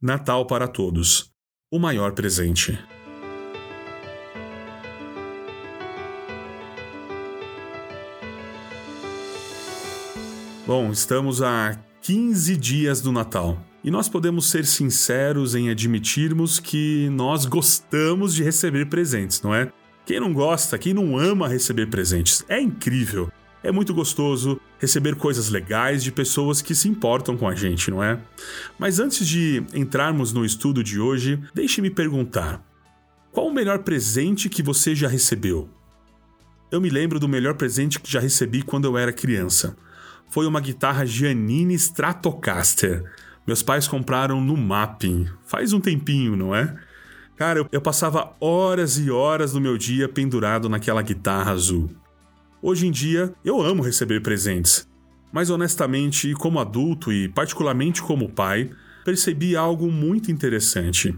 [0.00, 1.32] Natal para todos.
[1.72, 2.78] O maior presente.
[10.64, 13.58] Bom, estamos a 15 dias do Natal.
[13.82, 19.72] E nós podemos ser sinceros em admitirmos que nós gostamos de receber presentes, não é?
[20.06, 22.44] Quem não gosta, quem não ama receber presentes?
[22.48, 23.32] É incrível.
[23.62, 28.02] É muito gostoso receber coisas legais de pessoas que se importam com a gente, não
[28.02, 28.20] é?
[28.78, 32.62] Mas antes de entrarmos no estudo de hoje, deixe-me perguntar:
[33.32, 35.68] qual o melhor presente que você já recebeu?
[36.70, 39.76] Eu me lembro do melhor presente que já recebi quando eu era criança.
[40.30, 43.04] Foi uma guitarra Giannini Stratocaster.
[43.46, 45.26] Meus pais compraram no Mapping.
[45.46, 46.76] Faz um tempinho, não é?
[47.34, 51.88] Cara, eu, passava horas e horas do meu dia pendurado naquela guitarra azul.
[52.60, 54.88] Hoje em dia, eu amo receber presentes.
[55.32, 58.70] Mas honestamente, como adulto e particularmente como pai,
[59.04, 61.16] percebi algo muito interessante.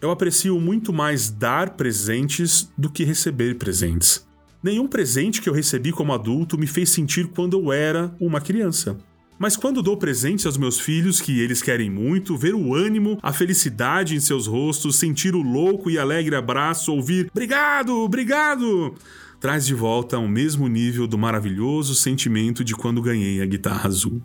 [0.00, 4.26] Eu aprecio muito mais dar presentes do que receber presentes.
[4.60, 8.98] Nenhum presente que eu recebi como adulto me fez sentir quando eu era uma criança.
[9.38, 13.32] Mas quando dou presentes aos meus filhos, que eles querem muito, ver o ânimo, a
[13.32, 18.94] felicidade em seus rostos, sentir o louco e alegre abraço, ouvir obrigado, obrigado,
[19.40, 24.22] traz de volta ao mesmo nível do maravilhoso sentimento de quando ganhei a guitarra azul.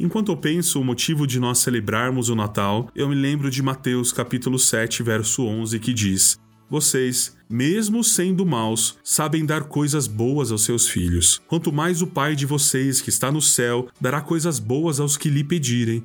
[0.00, 4.12] Enquanto eu penso o motivo de nós celebrarmos o Natal, eu me lembro de Mateus
[4.12, 6.38] capítulo 7, verso 11, que diz:
[6.70, 11.40] Vocês, mesmo sendo maus, sabem dar coisas boas aos seus filhos.
[11.48, 15.28] Quanto mais o Pai de vocês, que está no céu, dará coisas boas aos que
[15.28, 16.04] lhe pedirem.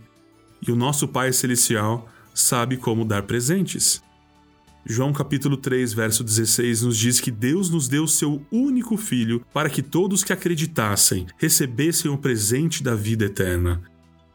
[0.66, 4.02] E o nosso Pai celestial sabe como dar presentes.
[4.86, 9.70] João capítulo 3, verso 16 nos diz que Deus nos deu seu único filho para
[9.70, 13.81] que todos que acreditassem recebessem o presente da vida eterna.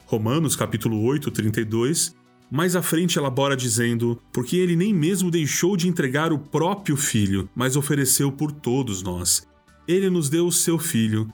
[0.07, 2.17] Romanos capítulo 8, 32
[2.51, 7.49] mais à frente elabora dizendo: Porque ele nem mesmo deixou de entregar o próprio filho,
[7.55, 9.47] mas ofereceu por todos nós.
[9.87, 11.29] Ele nos deu o seu filho.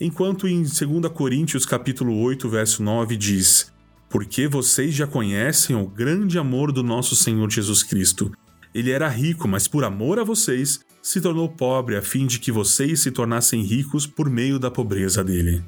[0.00, 0.80] Enquanto em 2
[1.12, 3.72] Coríntios capítulo 8, verso 9 diz:
[4.08, 8.32] Porque vocês já conhecem o grande amor do nosso Senhor Jesus Cristo,
[8.74, 12.52] ele era rico, mas por amor a vocês, se tornou pobre a fim de que
[12.52, 15.62] vocês se tornassem ricos por meio da pobreza dele.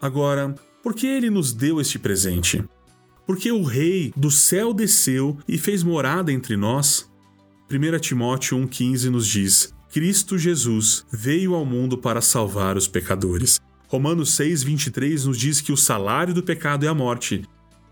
[0.00, 2.64] Agora, por que ele nos deu este presente?
[3.26, 7.08] Porque o Rei do céu desceu e fez morada entre nós?
[7.70, 13.60] 1 Timóteo 1,15 nos diz: Cristo Jesus veio ao mundo para salvar os pecadores.
[13.88, 17.44] Romanos 6,23 nos diz que o salário do pecado é a morte.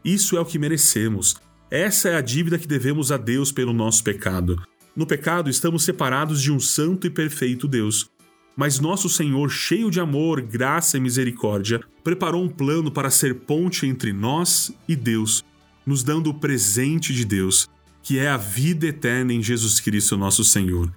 [0.04, 1.36] Isso é o que merecemos,
[1.70, 4.60] essa é a dívida que devemos a Deus pelo nosso pecado.
[4.96, 8.10] No pecado, estamos separados de um santo e perfeito Deus.
[8.56, 13.86] Mas nosso Senhor, cheio de amor, graça e misericórdia, preparou um plano para ser ponte
[13.86, 15.44] entre nós e Deus,
[15.86, 17.68] nos dando o presente de Deus,
[18.02, 20.92] que é a vida eterna em Jesus Cristo, nosso Senhor.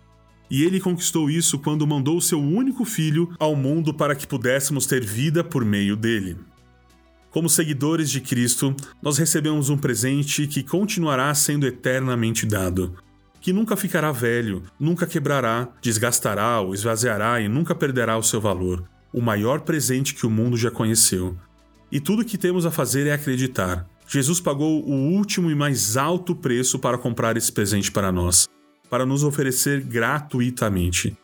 [0.50, 5.03] E ele conquistou isso quando mandou seu único filho ao mundo para que pudéssemos ter
[5.03, 6.38] vida por meio dele.
[7.31, 12.94] Como seguidores de Cristo, nós recebemos um presente que continuará sendo eternamente dado,
[13.40, 18.84] que nunca ficará velho, nunca quebrará, desgastará ou esvaziará e nunca perderá o seu valor.
[19.14, 21.38] O maior presente que o mundo já conheceu.
[21.90, 23.88] E tudo o que temos a fazer é acreditar.
[24.06, 28.46] Jesus pagou o último e mais alto preço para comprar esse presente para nós,
[28.90, 31.16] para nos oferecer gratuitamente.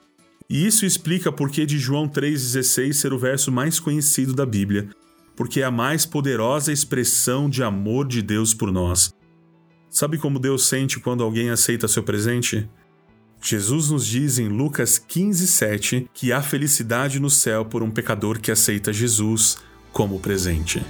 [0.49, 4.89] E isso explica por que de João 3,16 ser o verso mais conhecido da Bíblia,
[5.37, 9.13] porque é a mais poderosa expressão de amor de Deus por nós.
[9.89, 12.67] Sabe como Deus sente quando alguém aceita seu presente?
[13.39, 18.51] Jesus nos diz em Lucas 15,7 que há felicidade no céu por um pecador que
[18.51, 19.59] aceita Jesus
[19.93, 20.83] como presente.